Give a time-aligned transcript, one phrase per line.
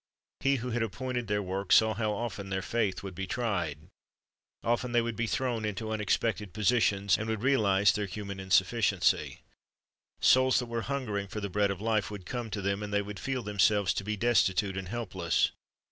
[0.39, 3.87] He who had appointed their work, saw how often their faith would be tried.
[4.63, 8.27] Often they would be thrown into unexpected positions, and would realize their Asking to Give
[8.29, 9.41] 141 human insufficiency.
[10.19, 13.03] Souls that were hungering for the bread of hfe would come to them, and they
[13.03, 15.51] would feel themselves to be destitute and helpless.